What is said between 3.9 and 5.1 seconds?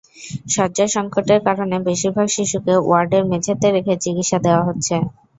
চিকিৎসা দেওয়া হচ্ছে।